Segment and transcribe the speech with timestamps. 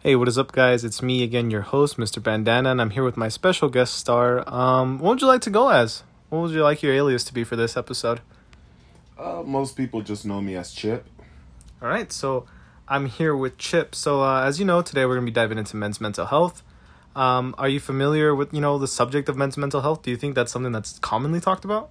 [0.00, 0.84] Hey, what is up, guys?
[0.84, 2.22] It's me again, your host, Mr.
[2.22, 4.48] Bandana, and I'm here with my special guest star.
[4.48, 6.04] Um, what would you like to go as?
[6.28, 8.20] What would you like your alias to be for this episode?
[9.18, 11.04] Uh, most people just know me as Chip.
[11.82, 12.46] All right, so
[12.86, 13.92] I'm here with Chip.
[13.92, 16.62] So, uh, as you know, today we're going to be diving into men's mental health.
[17.16, 20.02] Um, are you familiar with you know the subject of men's mental health?
[20.02, 21.90] Do you think that's something that's commonly talked about?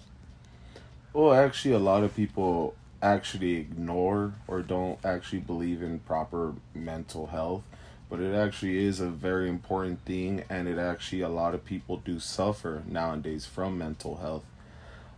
[1.11, 7.27] Well, actually, a lot of people actually ignore or don't actually believe in proper mental
[7.27, 7.63] health,
[8.09, 11.97] but it actually is a very important thing, and it actually a lot of people
[11.97, 14.45] do suffer nowadays from mental health,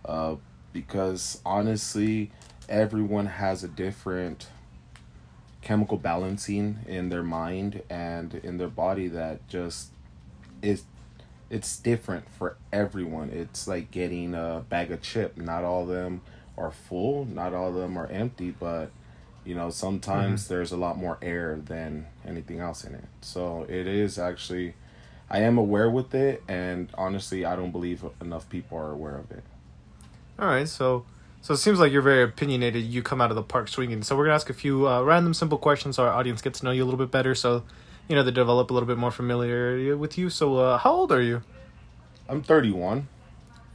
[0.06, 0.36] uh,
[0.74, 2.32] because honestly,
[2.68, 4.48] everyone has a different
[5.62, 9.92] chemical balancing in their mind and in their body that just
[10.62, 10.84] is
[11.50, 13.30] it's different for everyone.
[13.32, 15.36] It's like getting a bag of chip.
[15.36, 16.22] Not all of them
[16.58, 18.92] are full, not all of them are empty, but
[19.46, 20.54] you know, sometimes mm-hmm.
[20.54, 23.06] there's a lot more air than anything else in it.
[23.22, 24.76] So it is actually
[25.30, 29.32] I am aware with it and honestly I don't believe enough people are aware of
[29.32, 29.44] it.
[30.38, 31.06] All right, so
[31.42, 32.84] so it seems like you're very opinionated.
[32.84, 34.04] You come out of the park swinging.
[34.04, 36.66] So we're gonna ask a few uh, random, simple questions so our audience gets to
[36.66, 37.34] know you a little bit better.
[37.36, 37.64] So
[38.10, 40.32] you know, they develop a little bit more familiarity with you.
[40.32, 41.44] So, uh, how old are you?
[42.28, 43.08] I'm 31.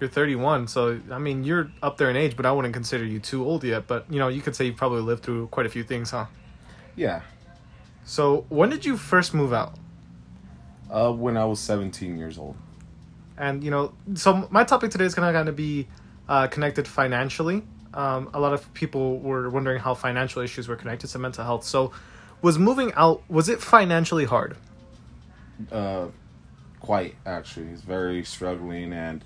[0.01, 3.21] You're 31, so I mean, you're up there in age, but I wouldn't consider you
[3.21, 3.87] too old yet.
[3.87, 6.27] But you know, you could say you've probably lived through quite a few things, huh?
[6.97, 7.23] Yeah.
[8.05, 9.75] So, when did you first move out?
[10.91, 12.57] Uh, when I was 17 years old.
[13.37, 15.89] And you know, so my topic today is kind of kind of be
[16.29, 17.63] uh, connected financially.
[17.93, 21.65] Um, a lot of people were wondering how financial issues were connected to mental health.
[21.65, 21.93] So,
[22.43, 24.57] was moving out was it financially hard?
[25.73, 26.09] Uh,
[26.81, 27.69] quite actually.
[27.69, 29.25] It's very struggling, and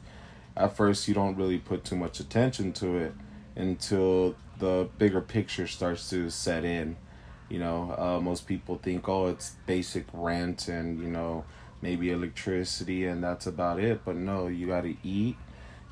[0.59, 3.14] at first you don't really put too much attention to it
[3.56, 6.97] until the bigger picture starts to set in.
[7.48, 11.45] You know, uh, most people think, oh, it's basic rent and you know
[11.81, 14.05] maybe electricity, and that's about it.
[14.05, 15.36] But no, you got to eat.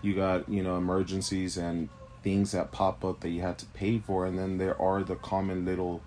[0.02, 1.88] You got you know emergencies and
[2.22, 5.14] things that pop up that you have to pay for, and then there are the
[5.14, 6.02] common little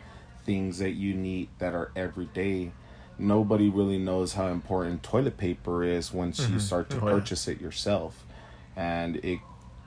[0.46, 2.72] things that you need that are everyday.
[3.18, 6.54] Nobody really knows how important toilet paper is once mm-hmm.
[6.54, 8.26] you start to oh, purchase it yourself.
[8.80, 9.40] And it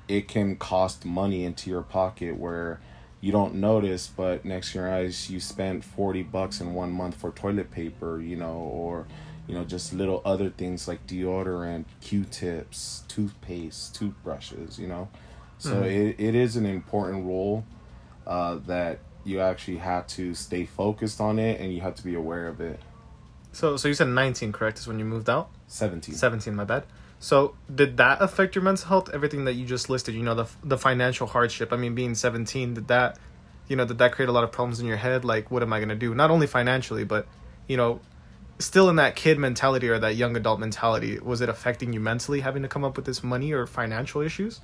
[0.09, 2.81] it can cost money into your pocket where
[3.21, 7.15] you don't notice, but next to your eyes you spent 40 bucks in one month
[7.15, 9.07] for toilet paper, you know, or
[9.47, 15.09] you know, just little other things like deodorant, Q-tips, toothpaste, toothbrushes, you know.
[15.59, 15.85] So mm-hmm.
[15.85, 17.65] it, it is an important role
[18.27, 22.15] uh, that you actually have to stay focused on it and you have to be
[22.15, 22.81] aware of it.
[23.53, 24.79] So so you said 19, correct?
[24.79, 25.51] Is when you moved out?
[25.69, 26.15] 17.
[26.15, 26.85] 17, my bad.
[27.23, 29.09] So did that affect your mental health?
[29.15, 31.73] Everything that you just listed, you know, the the financial hardship.
[31.73, 33.17] I mean, being 17, did that
[33.69, 35.73] you know, did that create a lot of problems in your head like what am
[35.73, 36.17] I going to do?
[36.17, 37.29] Not only financially, but
[37.69, 38.01] you know,
[38.59, 42.41] still in that kid mentality or that young adult mentality, was it affecting you mentally
[42.41, 44.61] having to come up with this money or financial issues?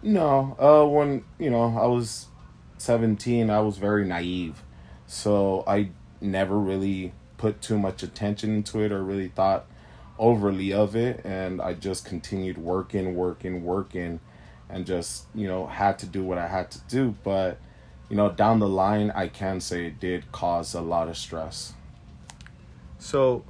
[0.00, 0.56] No.
[0.60, 2.26] Uh when, you know, I was
[2.78, 4.62] 17, I was very naive.
[5.08, 5.90] So I
[6.20, 9.66] never really put too much attention into it or really thought
[10.18, 11.20] overly of it.
[11.24, 14.20] And I just continued working, working, working,
[14.68, 17.14] and just, you know, had to do what I had to do.
[17.22, 17.58] But,
[18.08, 21.74] you know, down the line, I can say it did cause a lot of stress.
[22.98, 23.44] So,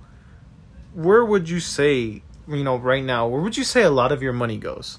[0.94, 4.22] where would you say, you know, right now, where would you say a lot of
[4.22, 4.98] your money goes?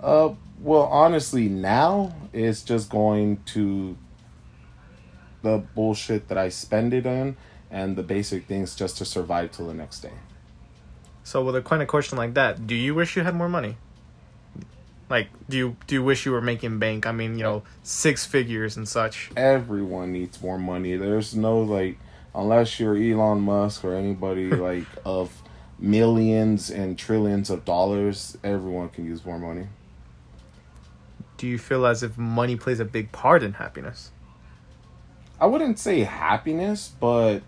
[0.00, 3.96] Uh, well, honestly, now it's just going to
[5.42, 7.36] the bullshit that I spend it on
[7.74, 10.12] and the basic things just to survive till the next day.
[11.24, 13.76] So, with a kind of question like that, do you wish you had more money?
[15.10, 17.06] Like, do you do you wish you were making bank?
[17.06, 19.30] I mean, you know, six figures and such.
[19.36, 20.96] Everyone needs more money.
[20.96, 21.98] There's no like,
[22.34, 25.42] unless you're Elon Musk or anybody like of
[25.78, 29.66] millions and trillions of dollars, everyone can use more money
[31.36, 34.10] do you feel as if money plays a big part in happiness?
[35.38, 37.42] I wouldn't say happiness, but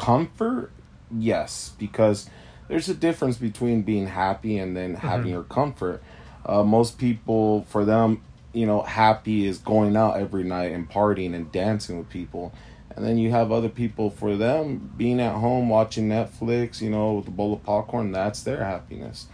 [0.00, 0.72] comfort,
[1.14, 2.28] yes, because
[2.68, 5.06] there's a difference between being happy and then mm-hmm.
[5.06, 6.02] having your comfort.
[6.46, 8.22] Uh, most people, for them,
[8.54, 12.52] you know, happy is going out every night and partying and dancing with people.
[12.96, 17.12] And then you have other people, for them, being at home watching Netflix, you know,
[17.12, 19.26] with a bowl of popcorn, that's their happiness.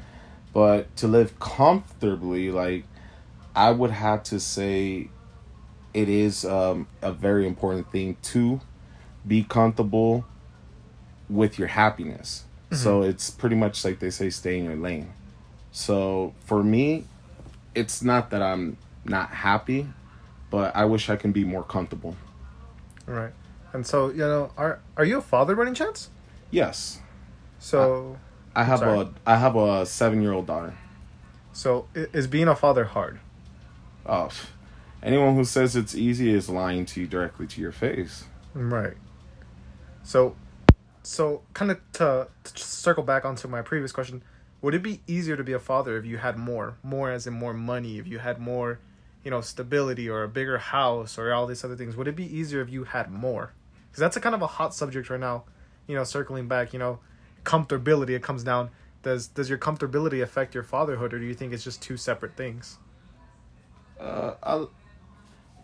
[0.52, 2.84] But to live comfortably, like,
[3.54, 5.10] I would have to say
[5.94, 8.60] it is um, a very important thing to
[9.26, 10.26] be comfortable
[11.28, 12.44] with your happiness.
[12.70, 12.82] Mm-hmm.
[12.82, 15.12] So it's pretty much like they say, stay in your lane.
[15.72, 17.04] So for me,
[17.74, 19.88] it's not that I'm not happy,
[20.50, 22.16] but I wish I can be more comfortable.
[23.06, 23.32] Right.
[23.72, 26.08] And so, you know, are are you a father by any chance?
[26.50, 27.00] Yes,
[27.58, 28.16] So,
[28.54, 29.00] I have Sorry.
[29.00, 30.74] a I have a seven year old daughter.
[31.52, 33.18] so i- is being a father hard?
[34.06, 34.30] Oh,
[35.02, 38.24] anyone who says it's easy is lying to you directly to your face.
[38.54, 38.96] Right.
[40.04, 40.36] So,
[41.06, 44.24] so kind of to, to circle back onto my previous question,
[44.60, 47.32] would it be easier to be a father if you had more, more as in
[47.32, 48.80] more money, if you had more,
[49.22, 51.94] you know, stability or a bigger house or all these other things?
[51.94, 53.52] Would it be easier if you had more?
[53.88, 55.44] Because that's a kind of a hot subject right now.
[55.86, 56.98] You know, circling back, you know,
[57.44, 58.10] comfortability.
[58.10, 58.70] It comes down.
[59.04, 62.36] Does does your comfortability affect your fatherhood, or do you think it's just two separate
[62.36, 62.78] things?
[64.00, 64.66] Uh, I,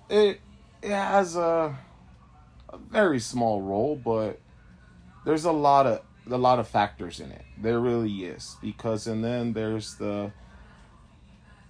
[0.08, 0.40] it
[0.82, 1.76] it has a,
[2.68, 4.38] a very small role, but
[5.24, 7.44] there's a lot of a lot of factors in it.
[7.60, 10.32] There really is because, and then there's the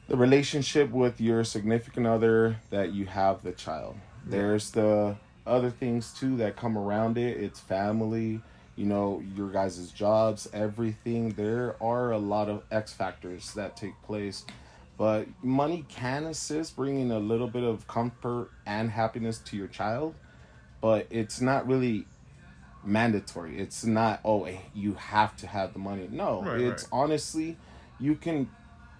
[0.08, 3.96] the relationship with your significant other that you have the child.
[4.26, 5.16] There's the
[5.46, 7.38] other things too that come around it.
[7.38, 8.40] It's family,
[8.76, 11.31] you know, your guys' jobs, everything.
[11.31, 14.44] There are a lot of X factors that take place.
[14.98, 20.14] But money can assist bringing a little bit of comfort and happiness to your child,
[20.81, 22.06] but it's not really
[22.84, 23.58] mandatory.
[23.58, 26.08] It's not oh eh, you have to have the money.
[26.11, 26.88] No, Right, it's right.
[26.93, 27.56] honestly
[27.99, 28.50] you can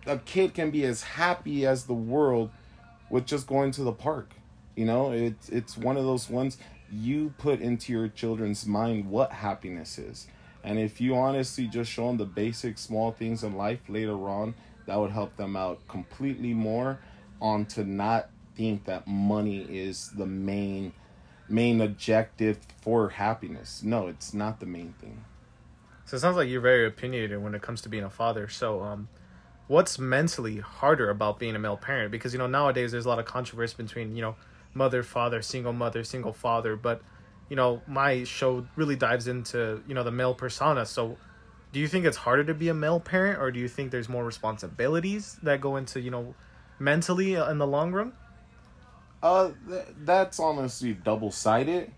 [0.07, 2.51] a kid can be as happy as the world
[3.11, 4.35] with just going to the park.
[4.77, 6.59] You know, it's it's one of those ones
[6.91, 10.27] you put into your children's mind what happiness is.
[10.65, 14.55] And if you honestly just show them the basic small things in life later on,
[14.87, 17.01] that would help them out completely more
[17.41, 20.93] on to not think that money is the main
[21.53, 23.83] main objective for happiness.
[23.83, 25.25] No, it's not the main thing.
[26.05, 28.49] So it sounds like you're very opinionated when it comes to being a father.
[28.49, 29.09] So, um,
[29.69, 32.11] what's mentally harder about being a male parent?
[32.11, 34.37] Because you know nowadays there's a lot of controversy between you know
[34.75, 36.77] mother, father, single mother, single father.
[36.77, 37.03] But
[37.49, 40.85] you know my show really dives into you know the male persona.
[40.87, 41.17] So,
[41.73, 44.09] do you think it's harder to be a male parent, or do you think there's
[44.09, 46.35] more responsibilities that go into you know
[46.79, 48.13] mentally uh, in the long run?
[49.23, 51.93] Uh, th- that's honestly double sided.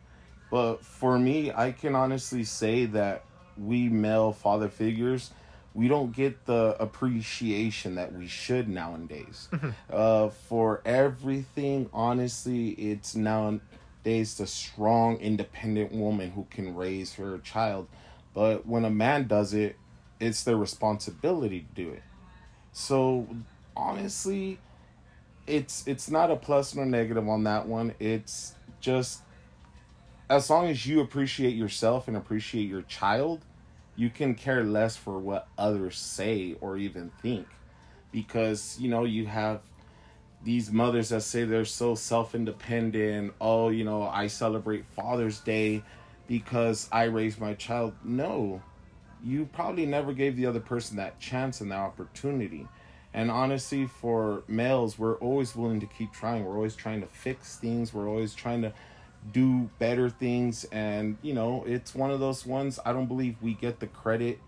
[0.50, 3.24] But for me, I can honestly say that
[3.56, 5.30] we male father figures,
[5.74, 9.48] we don't get the appreciation that we should nowadays.
[9.92, 17.88] uh, for everything, honestly, it's nowadays the strong, independent woman who can raise her child.
[18.34, 19.76] But when a man does it,
[20.20, 22.02] it's their responsibility to do it.
[22.72, 23.26] So
[23.76, 24.58] honestly,
[25.46, 27.94] it's it's not a plus nor negative on that one.
[27.99, 29.20] It's just
[30.31, 33.44] as long as you appreciate yourself and appreciate your child,
[33.96, 37.46] you can care less for what others say or even think.
[38.11, 39.61] Because, you know, you have
[40.43, 43.35] these mothers that say they're so self independent.
[43.41, 45.82] Oh, you know, I celebrate Father's Day
[46.26, 47.94] because I raised my child.
[48.02, 48.62] No,
[49.23, 52.67] you probably never gave the other person that chance and that opportunity.
[53.14, 56.44] And honestly, for males, we're always willing to keep trying.
[56.44, 57.94] We're always trying to fix things.
[57.94, 58.72] We're always trying to
[59.32, 60.64] do better things.
[60.64, 64.40] And, you know, it's one of those ones I don't believe we get the credit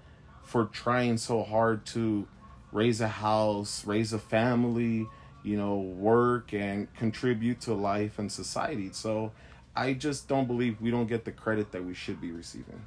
[0.42, 2.26] for trying so hard to
[2.72, 5.06] raise a house, raise a family,
[5.44, 8.90] you know, work and contribute to life and society.
[8.92, 9.30] So
[9.76, 12.82] I just don't believe we don't get the credit that we should be receiving.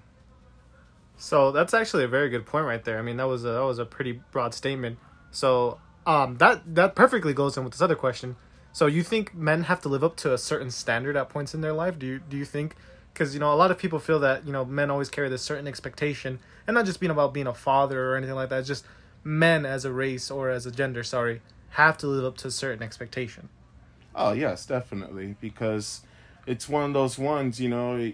[1.15, 2.99] So that's actually a very good point right there.
[2.99, 4.99] I mean, that was a, that was a pretty broad statement.
[5.31, 8.35] So um, that that perfectly goes in with this other question.
[8.71, 11.61] So you think men have to live up to a certain standard at points in
[11.61, 11.99] their life?
[11.99, 12.75] Do you do you think?
[13.13, 15.41] Because you know a lot of people feel that you know men always carry this
[15.41, 18.59] certain expectation, and not just being about being a father or anything like that.
[18.59, 18.85] It's just
[19.23, 22.51] men as a race or as a gender, sorry, have to live up to a
[22.51, 23.49] certain expectation.
[24.15, 26.01] Oh yes, definitely because
[26.45, 28.11] it's one of those ones, you know,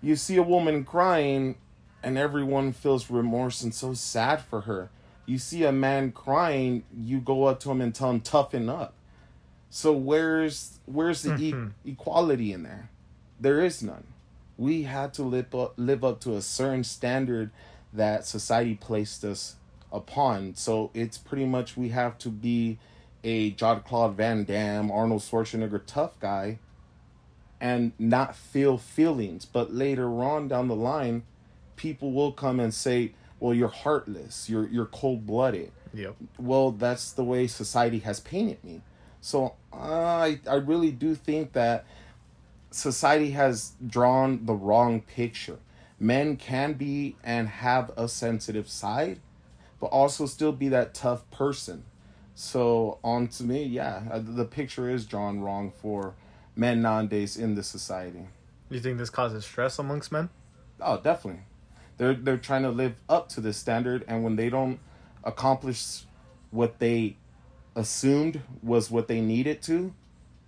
[0.00, 1.56] you see a woman crying
[2.02, 4.90] and everyone feels remorse and so sad for her.
[5.26, 8.94] You see a man crying, you go up to him and tell him toughen up.
[9.70, 11.88] So where's where's the e- mm-hmm.
[11.90, 12.90] equality in there?
[13.40, 14.04] There is none.
[14.58, 17.50] We had to live up, live up to a certain standard
[17.92, 19.56] that society placed us
[19.90, 20.54] upon.
[20.56, 22.78] So it's pretty much we have to be
[23.24, 26.58] a Jean-Claude Van Damme, Arnold Schwarzenegger tough guy
[27.60, 29.44] and not feel feelings.
[29.44, 31.22] But later on down the line,
[31.76, 35.72] people will come and say, Well, you're heartless, you're you're cold blooded.
[35.92, 36.14] Yep.
[36.38, 38.82] Well, that's the way society has painted me.
[39.20, 41.84] So I I really do think that
[42.70, 45.58] society has drawn the wrong picture.
[45.98, 49.18] Men can be and have a sensitive side,
[49.80, 51.82] but also still be that tough person.
[52.36, 56.14] So on to me, yeah, uh, the picture is drawn wrong for
[56.54, 58.28] men nowadays in the society.
[58.70, 60.30] You think this causes stress amongst men?
[60.80, 61.42] Oh, definitely.
[62.02, 64.80] They're they're trying to live up to this standard, and when they don't
[65.22, 66.02] accomplish
[66.50, 67.16] what they
[67.76, 69.94] assumed was what they needed to,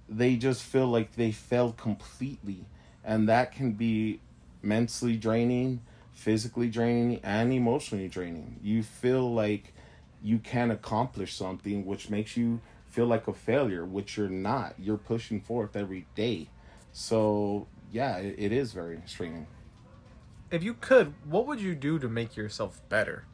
[0.09, 2.65] they just feel like they failed completely,
[3.05, 4.19] and that can be
[4.63, 5.81] mentally draining,
[6.13, 8.59] physically draining, and emotionally draining.
[8.61, 9.75] You feel like
[10.25, 14.75] you can't accomplish something, which makes you feel like a failure, which you're not.
[14.77, 16.49] You're pushing forth every day.
[16.93, 19.47] So yeah, it, it is very straining.
[20.51, 23.25] If you could, what would you do to make yourself better?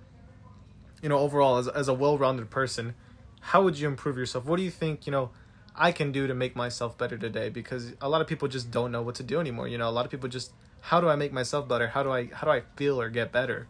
[1.03, 2.95] You know, overall, as, as a well rounded person,
[3.41, 4.45] how would you improve yourself?
[4.45, 5.31] What do you think, you know,
[5.75, 7.49] I can do to make myself better today?
[7.49, 9.69] Because a lot of people just don't know what to do anymore.
[9.69, 11.89] You know, a lot of people just, how do I make myself better?
[11.89, 13.69] How do I, how do I feel or get better?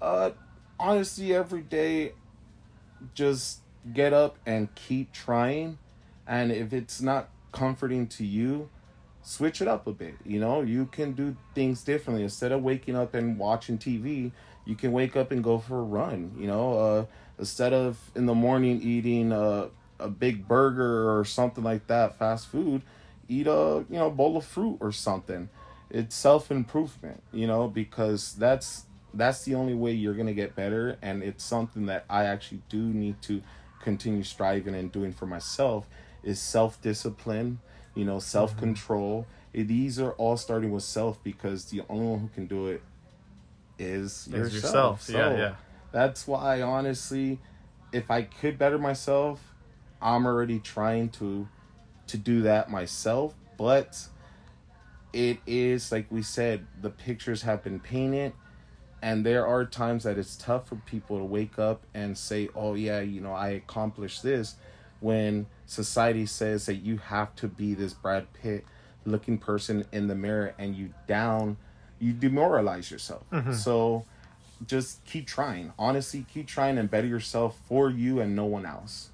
[0.00, 0.30] Uh,
[0.78, 2.12] honestly, every day,
[3.14, 3.60] just
[3.92, 5.78] get up and keep trying.
[6.26, 8.68] And if it's not comforting to you,
[9.26, 10.14] switch it up a bit.
[10.24, 12.22] You know, you can do things differently.
[12.22, 14.30] Instead of waking up and watching TV,
[14.64, 16.32] you can wake up and go for a run.
[16.38, 17.04] You know, uh,
[17.38, 19.68] instead of in the morning eating a,
[19.98, 22.82] a big burger or something like that, fast food,
[23.28, 25.48] eat a you know bowl of fruit or something.
[25.90, 27.22] It's self improvement.
[27.32, 31.86] You know, because that's that's the only way you're gonna get better, and it's something
[31.86, 33.42] that I actually do need to
[33.82, 35.86] continue striving and doing for myself
[36.26, 37.60] is self discipline
[37.96, 39.26] you know, self control.
[39.52, 39.66] Mm-hmm.
[39.66, 42.82] These are all starting with self because the only one who can do it
[43.78, 44.52] is, yourself.
[44.52, 45.02] yourself.
[45.02, 45.54] So yeah, yeah.
[45.90, 47.40] That's why, honestly,
[47.90, 49.54] if I could better myself,
[50.00, 51.48] I'm already trying to
[52.08, 53.34] to do that myself.
[53.56, 54.06] But
[55.12, 58.34] it is like we said, the pictures have been painted,
[59.00, 62.74] and there are times that it's tough for people to wake up and say, "Oh
[62.74, 64.56] yeah, you know, I accomplished this."
[65.00, 68.64] When society says that you have to be this Brad Pitt
[69.04, 71.56] looking person in the mirror and you down
[71.98, 73.28] you demoralize yourself.
[73.30, 73.52] Mm-hmm.
[73.52, 74.04] So
[74.66, 75.72] just keep trying.
[75.78, 79.10] Honestly, keep trying and better yourself for you and no one else.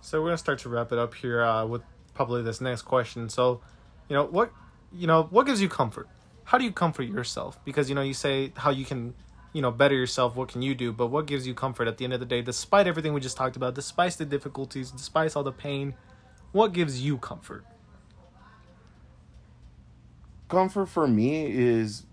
[0.00, 1.82] So we're gonna start to wrap it up here uh, with
[2.14, 3.28] probably this next question.
[3.28, 3.60] So,
[4.08, 4.52] you know what,
[4.92, 6.08] you know what gives you comfort?
[6.44, 7.62] How do you comfort yourself?
[7.64, 9.14] Because you know you say how you can
[9.58, 10.92] you know better yourself what can you do?
[10.92, 13.36] But what gives you comfort at the end of the day despite everything we just
[13.36, 15.94] talked about despite the difficulties despite all the pain
[16.52, 17.64] what gives you comfort?
[20.48, 22.04] Comfort for me is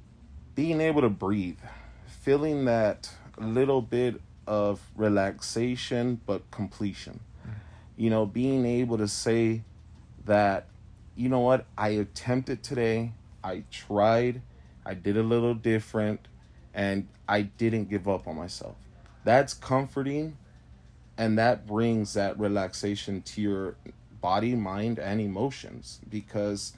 [0.56, 1.60] being able to breathe
[2.08, 7.20] feeling that little bit of relaxation but completion.
[7.44, 7.52] Mm-hmm.
[7.98, 9.62] You know being able to say
[10.26, 10.66] that
[11.16, 14.42] you know what i attempted today i tried
[14.84, 16.28] i did a little different
[16.76, 18.76] and I didn't give up on myself.
[19.24, 20.38] That's comforting
[21.18, 23.76] and that brings that relaxation to your
[24.22, 26.74] body, mind, and emotions because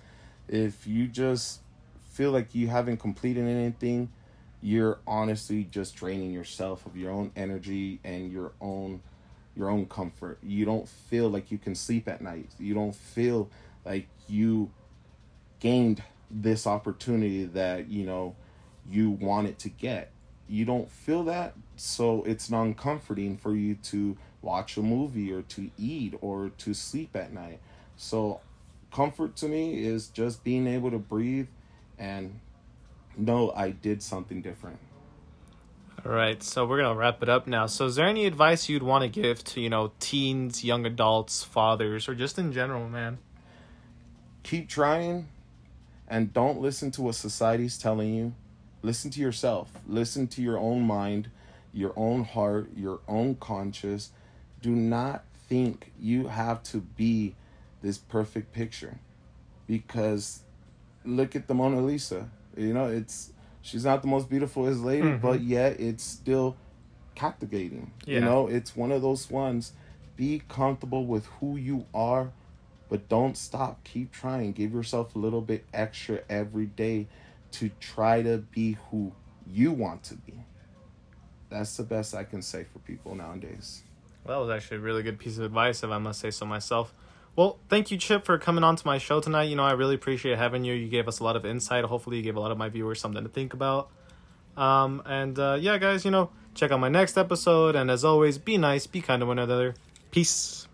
[0.47, 1.61] if you just
[2.05, 4.09] feel like you haven't completed anything,
[4.61, 9.01] you're honestly just draining yourself of your own energy and your own
[9.55, 10.37] your own comfort.
[10.43, 12.51] You don't feel like you can sleep at night.
[12.59, 13.49] You don't feel
[13.83, 14.69] like you
[15.59, 18.35] gained this opportunity that, you know,
[18.89, 20.11] you wanted to get.
[20.49, 25.41] You don't feel that, so it's non comforting for you to watch a movie or
[25.41, 27.59] to eat or to sleep at night.
[27.97, 28.39] So,
[28.93, 31.47] comfort to me is just being able to breathe
[31.99, 32.39] and
[33.17, 34.79] know I did something different.
[36.05, 37.65] All right, so we're gonna wrap it up now.
[37.65, 41.43] So, is there any advice you'd want to give to you know teens, young adults,
[41.43, 43.17] fathers, or just in general, man?
[44.43, 45.27] Keep trying,
[46.07, 48.33] and don't listen to what society's telling you.
[48.81, 49.71] Listen to yourself.
[49.87, 51.29] Listen to your own mind,
[51.73, 54.11] your own heart, your own conscience.
[54.61, 57.35] Do not think you have to be
[57.81, 58.99] this perfect picture
[59.67, 60.41] because
[61.05, 62.29] look at the Mona Lisa.
[62.55, 63.31] You know, it's
[63.61, 65.21] she's not the most beautiful as lady, mm-hmm.
[65.21, 66.57] but yet it's still
[67.15, 67.91] captivating.
[68.05, 68.15] Yeah.
[68.15, 69.73] You know, it's one of those ones.
[70.15, 72.31] Be comfortable with who you are,
[72.89, 73.83] but don't stop.
[73.83, 74.53] Keep trying.
[74.53, 77.07] Give yourself a little bit extra every day
[77.59, 79.11] to try to be who
[79.45, 80.33] you want to be.
[81.49, 83.83] That's the best I can say for people nowadays.
[84.25, 86.45] Well, that was actually a really good piece of advice, if I must say so
[86.45, 86.93] myself.
[87.35, 89.43] Well, thank you, Chip, for coming on to my show tonight.
[89.43, 90.73] You know, I really appreciate having you.
[90.73, 91.85] You gave us a lot of insight.
[91.85, 93.89] Hopefully, you gave a lot of my viewers something to think about.
[94.57, 97.75] Um, and uh, yeah, guys, you know, check out my next episode.
[97.75, 99.75] And as always, be nice, be kind to one another.
[100.11, 100.67] Peace.